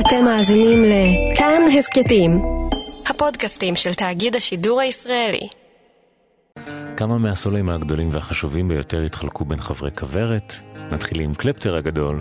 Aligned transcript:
אתם 0.00 0.24
מאזינים 0.24 0.84
לכאן 0.84 1.62
הסכתים, 1.78 2.42
הפודקאסטים 3.06 3.76
של 3.76 3.94
תאגיד 3.94 4.36
השידור 4.36 4.80
הישראלי. 4.80 5.48
כמה 6.96 7.18
מהסולים 7.18 7.68
הגדולים 7.68 8.08
והחשובים 8.12 8.68
ביותר 8.68 9.02
התחלקו 9.02 9.44
בין 9.44 9.60
חברי 9.60 9.90
כוורת. 9.98 10.54
נתחיל 10.92 11.20
עם 11.20 11.34
קלפטר 11.34 11.76
הגדול, 11.76 12.20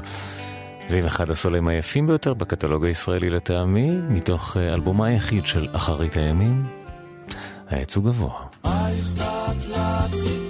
ועם 0.89 1.05
אחד 1.05 1.29
הסולים 1.29 1.67
היפים 1.67 2.07
ביותר 2.07 2.33
בקטלוג 2.33 2.85
הישראלי 2.85 3.29
לטעמי, 3.29 3.89
מתוך 4.09 4.57
אה, 4.57 4.73
אלבומה 4.73 5.07
היחיד 5.07 5.45
של 5.45 5.67
אחרית 5.71 6.17
הימים, 6.17 6.65
העץ 7.69 7.95
הוא 7.95 8.03
גבוה. 8.03 8.33
מה 8.63 8.87
אכפת 8.91 9.67
לציפור 9.69 10.44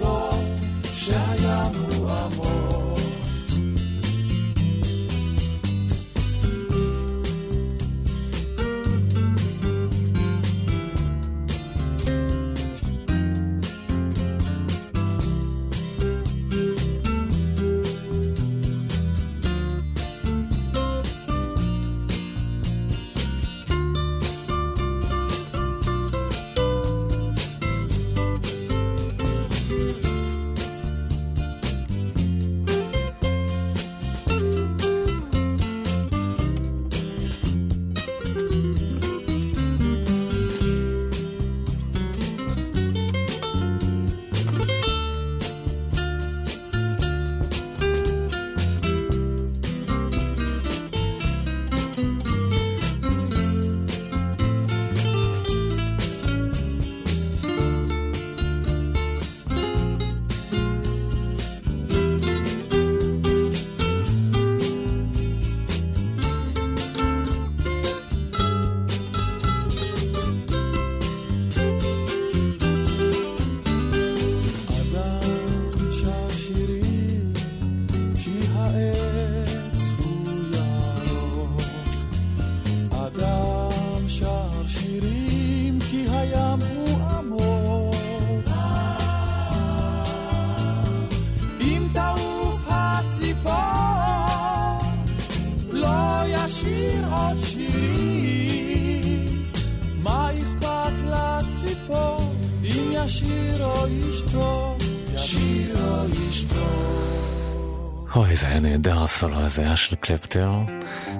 הסולו 109.16 109.36
הזה, 109.36 109.62
היה 109.62 109.76
של 109.76 109.96
קלפטר. 109.96 110.50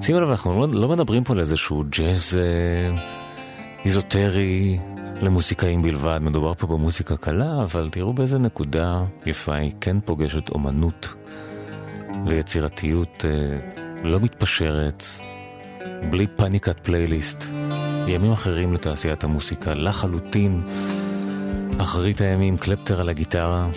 שימו 0.01 0.21
לב, 0.21 0.31
אנחנו 0.31 0.61
לא, 0.61 0.69
לא 0.81 0.89
מדברים 0.89 1.25
פה 1.25 1.33
על 1.33 1.41
איזשהו 1.41 1.85
ג'אז 1.89 2.39
אה, 2.39 3.03
איזוטרי 3.85 4.79
למוסיקאים 5.21 5.83
בלבד, 5.83 6.19
מדובר 6.23 6.55
פה 6.55 6.67
במוסיקה 6.67 7.17
קלה, 7.17 7.63
אבל 7.63 7.89
תראו 7.93 8.13
באיזה 8.13 8.39
נקודה 8.39 9.05
יפה 9.27 9.55
היא 9.55 9.73
כן 9.81 10.01
פוגשת 10.01 10.49
אומנות 10.49 11.15
ויצירתיות 12.27 13.25
אה, 13.25 13.59
לא 14.03 14.21
מתפשרת, 14.21 15.05
בלי 16.11 16.27
פאניקת 16.27 16.81
פלייליסט. 16.81 17.45
ימים 18.07 18.33
אחרים 18.33 18.75
לתעשיית 18.75 19.25
המוסיקה, 19.25 19.75
לחלוטין. 19.75 20.63
אחרית 21.79 22.21
הימים, 22.21 22.57
קלפטר 22.57 23.01
על 23.01 23.09
הגיטרה, 23.09 23.69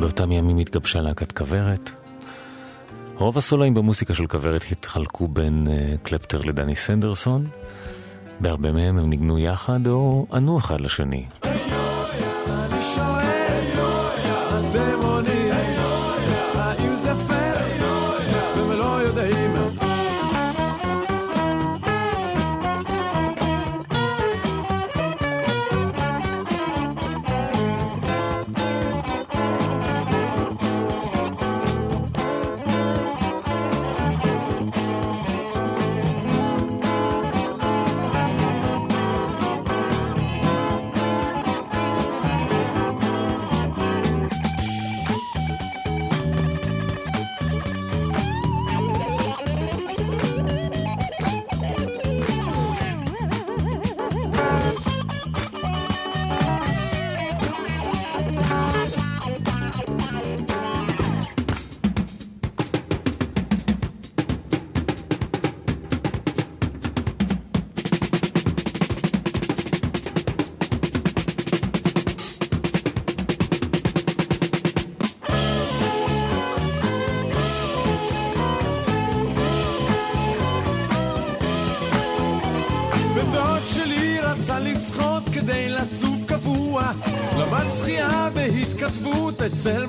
באותם 0.00 0.32
ימים 0.32 0.58
התגבשה 0.58 1.00
להקת 1.00 1.32
כוורת. 1.32 2.05
רוב 3.18 3.38
הסולואים 3.38 3.74
במוסיקה 3.74 4.14
של 4.14 4.26
כוורת 4.26 4.64
התחלקו 4.72 5.28
בין 5.28 5.66
uh, 5.66 5.98
קלפטר 6.06 6.42
לדני 6.42 6.76
סנדרסון. 6.76 7.46
בהרבה 8.40 8.72
מהם 8.72 8.98
הם 8.98 9.10
ניגנו 9.10 9.38
יחד 9.38 9.86
או 9.86 10.26
ענו 10.32 10.58
אחד 10.58 10.80
לשני. 10.80 11.24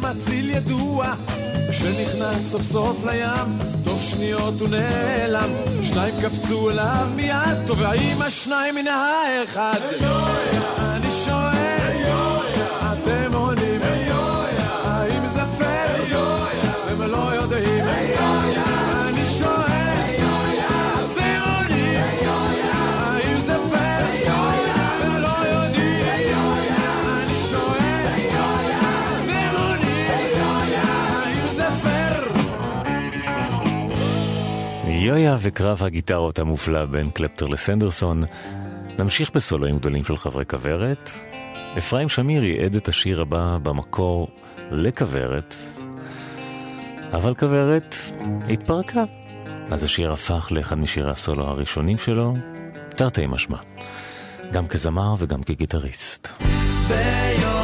מציל 0.01 0.49
ידוע, 0.49 1.13
שנכנס 1.71 2.51
סוף 2.51 2.61
סוף 2.61 3.03
לים, 3.05 3.57
תוך 3.83 4.01
שניות 4.01 4.59
הוא 4.59 4.69
נעלם, 4.69 5.49
שניים 5.83 6.13
קפצו 6.21 6.69
אליו 6.69 7.07
מיד, 7.15 7.67
טובעים 7.67 8.21
השניים 8.21 8.75
מן 8.75 8.87
האחד. 8.87 9.79
אני 9.89 10.66
יויה 35.07 35.37
וקרב 35.41 35.83
הגיטרות 35.83 36.39
המופלא 36.39 36.85
בין 36.85 37.09
קלפטר 37.09 37.47
לסנדרסון. 37.47 38.21
נמשיך 38.99 39.31
בסולואים 39.35 39.77
גדולים 39.77 40.05
של 40.05 40.17
חברי 40.17 40.45
כוורת. 40.45 41.09
אפרים 41.77 42.09
שמיר 42.09 42.43
ייעד 42.43 42.75
את 42.75 42.87
השיר 42.87 43.21
הבא 43.21 43.57
במקור 43.63 44.27
לכוורת, 44.71 45.55
אבל 47.11 47.35
כוורת 47.35 47.95
התפרקה. 48.49 49.03
אז 49.71 49.83
השיר 49.83 50.11
הפך 50.11 50.47
לאחד 50.51 50.77
משירי 50.77 51.11
הסולו 51.11 51.43
הראשונים 51.43 51.97
שלו, 51.97 52.33
תרתי 52.89 53.27
משמע, 53.27 53.57
גם 54.51 54.67
כזמר 54.67 55.15
וגם 55.19 55.43
כגיטריסט. 55.43 56.27
ביום 56.87 57.56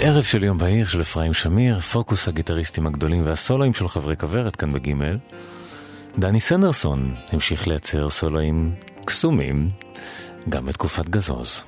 ערב 0.00 0.22
של 0.22 0.44
יום 0.44 0.58
בהיר 0.58 0.86
של 0.86 1.00
אפרים 1.00 1.34
שמיר, 1.34 1.80
פוקוס 1.80 2.28
הגיטריסטים 2.28 2.86
הגדולים 2.86 3.26
והסולואים 3.26 3.74
של 3.74 3.88
חברי 3.88 4.16
כוורת 4.16 4.56
כאן 4.56 4.72
בגימל. 4.72 5.16
דני 6.18 6.40
סנדרסון 6.40 7.14
המשיך 7.32 7.68
לייצר 7.68 8.08
סולואים 8.08 8.74
קסומים 9.04 9.70
גם 10.48 10.66
בתקופת 10.66 11.08
גזוז. 11.08 11.62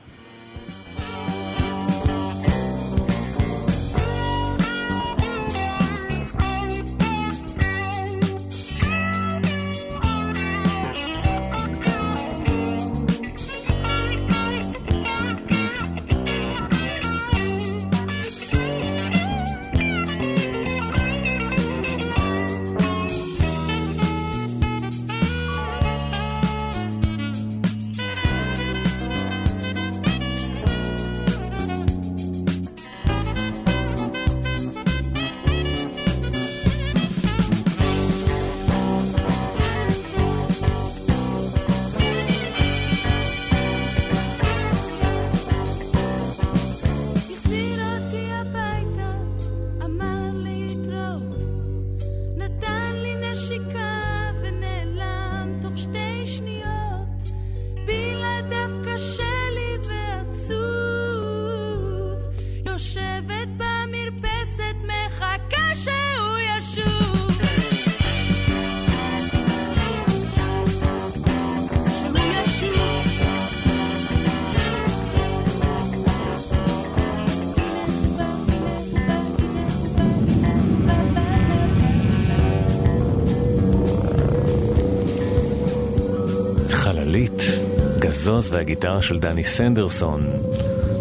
הזוז 88.26 88.52
והגיטרה 88.52 89.02
של 89.02 89.18
דני 89.18 89.44
סנדרסון, 89.44 90.26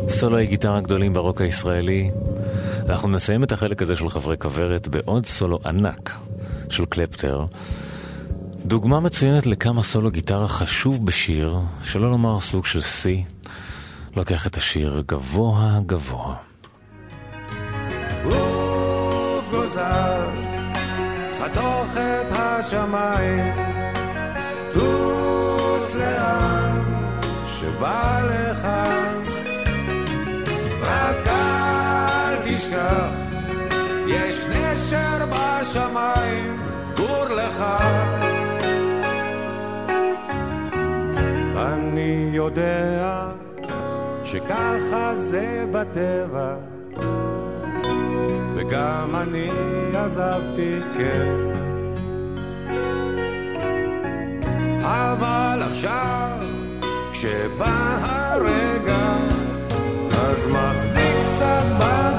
סולוי 0.10 0.46
גיטרה 0.46 0.82
גדולים 0.82 1.14
ברוק 1.14 1.42
הישראלי. 1.42 2.12
אנחנו 2.90 3.10
נסיים 3.10 3.44
את 3.44 3.52
החלק 3.52 3.82
הזה 3.82 3.96
של 3.96 4.10
חברי 4.10 4.38
כוורת 4.38 4.88
בעוד 4.88 5.26
סולו 5.26 5.60
ענק 5.66 6.16
של 6.70 6.86
קלפטר. 6.86 7.46
דוגמה 8.66 9.00
מצוינת 9.00 9.46
לכמה 9.46 9.84
סולו 9.84 10.12
גיטרה 10.12 10.48
חשוב 10.48 11.06
בשיר, 11.06 11.58
שלא 11.84 12.12
לומר 12.12 12.40
סוג 12.40 12.66
של 12.66 12.82
שיא. 12.82 13.24
לוקח 14.16 14.48
את 14.48 14.58
השיר 14.58 15.04
גבוה 15.08 15.80
גבוה. 15.86 16.36
עוף 18.24 19.50
גוזר, 19.52 20.30
חתוך 21.40 21.98
את 21.98 22.32
השמיים, 22.32 23.54
טוס 24.74 25.96
לאן 25.96 26.75
שבא 27.66 28.22
לך, 28.30 28.68
רק 30.82 31.28
אל 31.28 32.36
תשכח, 32.46 33.10
יש 34.08 34.46
נשר 34.46 35.26
בשמיים, 35.30 36.60
גור 36.98 37.26
לך. 37.26 37.64
אני 41.58 42.30
יודע 42.34 43.28
שככה 44.24 45.16
זה 45.16 45.66
בטבע, 45.72 46.56
וגם 48.56 49.16
אני 49.16 49.50
עזבתי, 49.94 50.80
כן. 50.98 51.46
אבל 54.82 55.64
עכשיו 55.64 56.45
כשבא 57.16 57.98
הרגע, 58.02 59.14
אז 60.12 60.46
מחדיק 60.46 61.16
קצת 61.36 61.64
בגרון. 61.78 62.15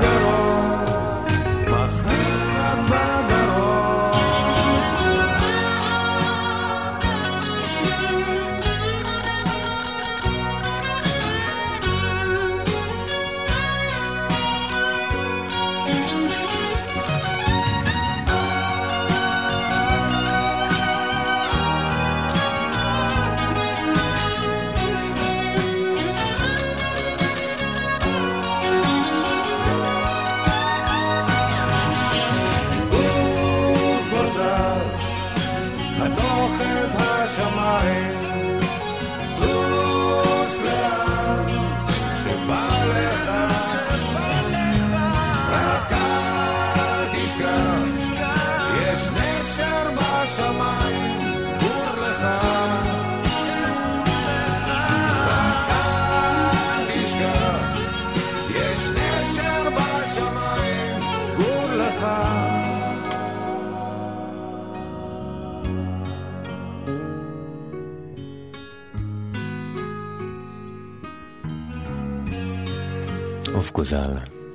גוזל 73.72 74.10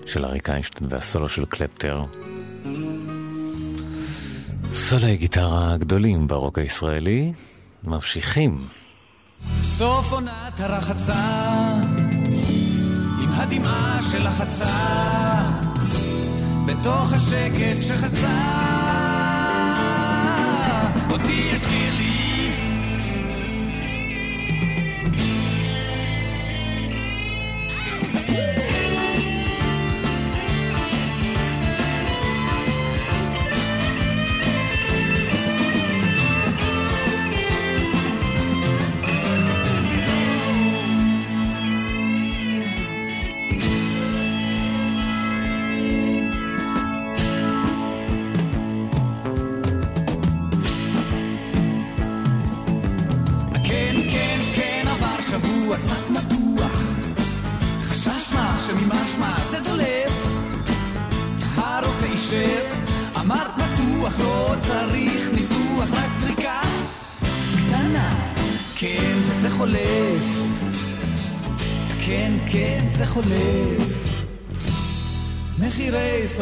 של 0.05 0.25
אריק 0.25 0.49
איינשטיין 0.49 0.89
והסולו 0.93 1.29
של 1.29 1.45
קלפטר. 1.45 2.03
סולי 4.73 5.17
גיטרה 5.17 5.77
גדולים 5.77 6.27
ברוק 6.27 6.59
הישראלי, 6.59 7.33
ממשיכים. 7.83 8.67
סוף 9.61 10.11
עונת 10.11 10.59
הרחצה, 10.59 11.23
עם 13.23 13.29
הדמעה 13.31 13.99
של 14.11 14.27
החצה, 14.27 14.77
בתוך 16.65 17.13
השקט 17.13 17.83
שחצה. 17.83 18.61
חולף 21.61 22.10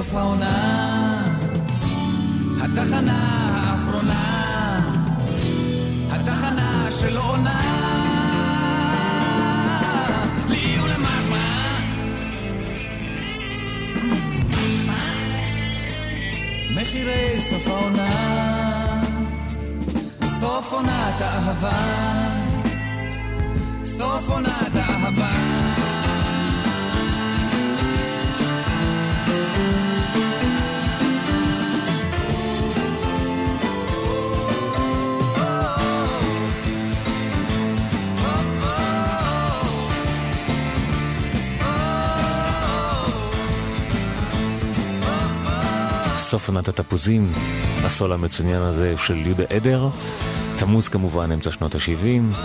סוף 0.09 0.17
העונה? 0.17 1.23
התחנה 2.61 3.19
האחרונה. 3.53 4.23
התחנה 6.11 6.87
של 6.91 7.17
עונה 7.17 7.59
מחירי 16.73 17.41
סוף 17.49 17.67
העונה. 17.67 18.09
סוף 20.39 20.73
עונת 20.73 21.21
האהבה. 21.21 21.71
סוף 23.85 24.29
עונת 24.29 24.75
האהבה 24.75 25.48
סוף 46.29 46.47
עונת 46.49 46.69
התפוזים, 46.69 47.31
הסול 47.83 48.13
המצוין 48.13 48.61
הזה 48.61 48.93
של 48.97 49.17
יהודה 49.17 49.43
עדר, 49.49 49.89
תמוז 50.57 50.87
כמובן, 50.89 51.31
אמצע 51.31 51.51
שנות 51.51 51.75
ה-70. 51.75 52.37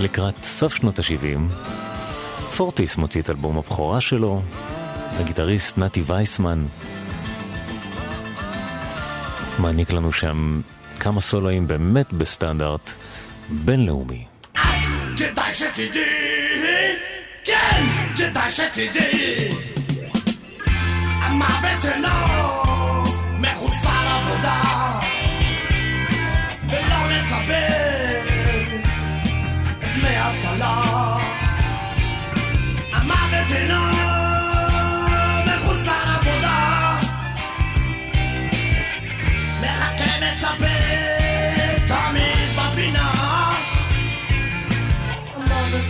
לקראת 0.00 0.34
סוף 0.44 0.74
שנות 0.74 0.98
ה-70, 0.98 1.54
פורטיס 2.56 2.96
מוציא 2.96 3.20
את 3.20 3.30
אלבום 3.30 3.58
הבכורה 3.58 4.00
שלו, 4.00 4.42
הגיטריסט 5.20 5.78
נתי 5.78 6.02
וייסמן 6.06 6.66
מעניק 9.58 9.92
לנו 9.92 10.12
שם 10.12 10.60
כמה 11.00 11.20
סולואים 11.20 11.66
באמת 11.66 12.12
בסטנדרט 12.12 12.90
בינלאומי. 13.50 14.24
כדאי 15.16 15.54
שתדעי, 15.54 16.65
כן, 17.46 17.82
כדאי 18.16 18.50
שתדעי, 18.50 19.48
המוות 21.22 21.84
אינו 21.84 22.08
מחוסר 23.40 24.08
עבודה, 24.08 24.62
ולא 26.70 27.10
לקבל 27.10 28.26
דמי 29.80 30.16
אבטלה. 30.20 31.16
המוות 32.92 33.50
אינו 33.56 33.95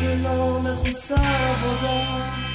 שלא 0.07 0.61
מחוסר 0.61 1.15
עבודה. 1.15 2.46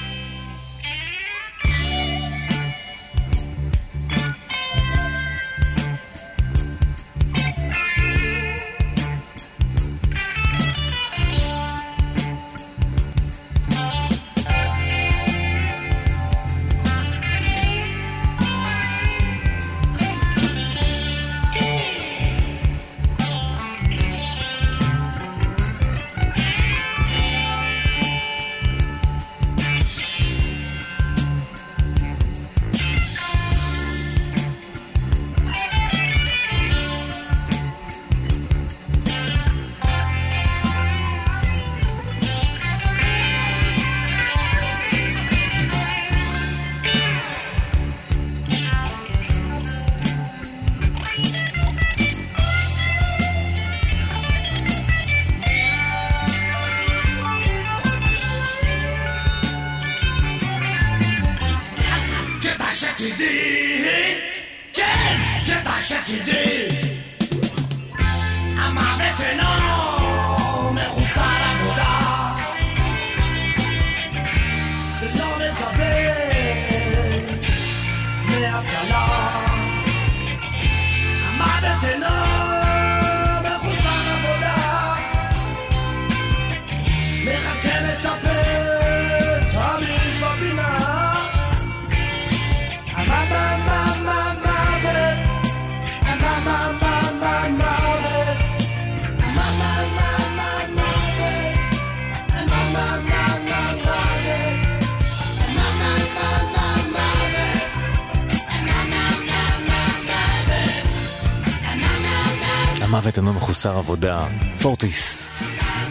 המוות 112.92 113.16
אינו 113.16 113.32
מחוסר 113.32 113.78
עבודה, 113.78 114.22
פורטיס, 114.62 115.28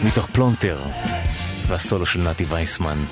מתוך 0.04 0.26
פלונטר, 0.26 0.80
והסולו 1.66 2.06
של 2.06 2.20
נתי 2.20 2.44
וייסמן. 2.44 3.04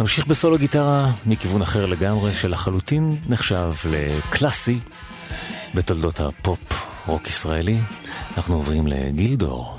נמשיך 0.00 0.26
בסולו 0.26 0.58
גיטרה 0.58 1.10
מכיוון 1.26 1.62
אחר 1.62 1.86
לגמרי, 1.86 2.34
שלחלוטין 2.34 3.16
נחשב 3.28 3.72
לקלאסי 3.90 4.78
בתולדות 5.74 6.20
הפופ 6.20 6.86
רוק 7.06 7.28
ישראלי. 7.28 7.78
אנחנו 8.36 8.54
עוברים 8.54 8.86
לגילדור. 8.86 9.78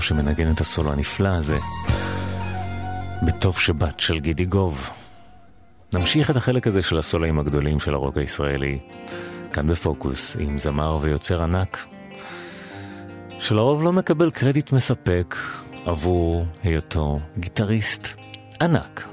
שמנגן 0.00 0.50
את 0.50 0.60
הסולו 0.60 0.92
הנפלא 0.92 1.28
הזה, 1.28 1.56
בטוב 3.22 3.58
שבת 3.58 4.00
של 4.00 4.18
גידי 4.18 4.44
גוב. 4.44 4.90
נמשיך 5.92 6.30
את 6.30 6.36
החלק 6.36 6.66
הזה 6.66 6.82
של 6.82 6.98
הסולואים 6.98 7.38
הגדולים 7.38 7.80
של 7.80 7.94
הרוק 7.94 8.16
הישראלי, 8.16 8.78
כאן 9.52 9.66
בפוקוס, 9.66 10.36
עם 10.40 10.58
זמר 10.58 10.98
ויוצר 11.00 11.42
ענק, 11.42 11.86
שלרוב 13.38 13.82
לא 13.82 13.92
מקבל 13.92 14.30
קרדיט 14.30 14.72
מספק 14.72 15.36
עבור 15.84 16.44
היותו 16.62 17.20
גיטריסט 17.38 18.08
ענק. 18.60 19.08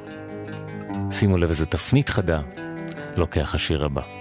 שימו 1.12 1.38
לב 1.38 1.50
איזה 1.50 1.66
תפנית 1.66 2.10
חדה 2.10 2.42
לוקח 3.16 3.56
השיר 3.56 3.86
הבא. 3.86 4.17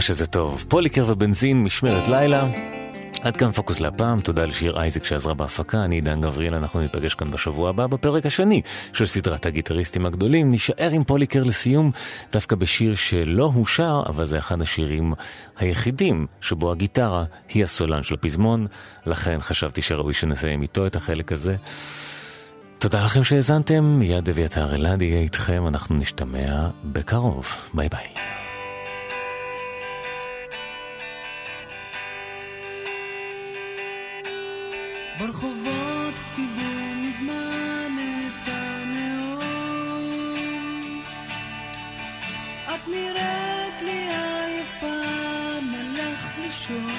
כמה 0.00 0.06
שזה 0.06 0.26
טוב. 0.26 0.64
פוליקר 0.68 1.04
ובנזין, 1.08 1.62
משמרת 1.64 2.08
לילה. 2.08 2.48
עד 3.22 3.36
כאן 3.36 3.52
פוקוס 3.52 3.80
להפעם, 3.80 4.20
תודה 4.20 4.44
לשיר 4.44 4.80
אייזק 4.80 5.04
שעזרה 5.04 5.34
בהפקה, 5.34 5.84
אני 5.84 5.94
עידן 5.94 6.20
גבריאל, 6.20 6.54
אנחנו 6.54 6.80
ניפגש 6.80 7.14
כאן 7.14 7.30
בשבוע 7.30 7.70
הבא 7.70 7.86
בפרק 7.86 8.26
השני 8.26 8.62
של 8.92 9.06
סדרת 9.06 9.46
הגיטריסטים 9.46 10.06
הגדולים. 10.06 10.50
נישאר 10.50 10.90
עם 10.92 11.04
פוליקר 11.04 11.42
לסיום, 11.44 11.90
דווקא 12.32 12.56
בשיר 12.56 12.94
שלא 12.94 13.50
הוא 13.54 13.66
שר, 13.66 14.02
אבל 14.06 14.24
זה 14.24 14.38
אחד 14.38 14.62
השירים 14.62 15.12
היחידים 15.58 16.26
שבו 16.40 16.72
הגיטרה 16.72 17.24
היא 17.48 17.64
הסולן 17.64 18.02
של 18.02 18.14
הפזמון, 18.14 18.66
לכן 19.06 19.36
חשבתי 19.40 19.82
שראוי 19.82 20.14
שנסיים 20.14 20.62
איתו 20.62 20.86
את 20.86 20.96
החלק 20.96 21.32
הזה. 21.32 21.56
תודה 22.78 23.04
לכם 23.04 23.24
שהאזנתם, 23.24 23.84
מיד 23.84 24.28
אביתר 24.28 24.74
אלעד 24.74 25.02
יהיה 25.02 25.20
איתכם, 25.20 25.66
אנחנו 25.66 25.96
נשתמע 25.96 26.68
בקרוב. 26.84 27.46
ביי 27.74 27.88
ביי. 27.88 28.49
ברחובות 35.20 36.14
קיבל 36.36 36.94
מזמן 36.96 37.96
את 38.26 38.48
הנאום. 38.48 39.40
את 42.64 42.88
נראית 42.88 43.82
לי 43.82 44.08
עייפה, 44.08 45.00
נלך 45.62 46.38
לישון. 46.42 46.90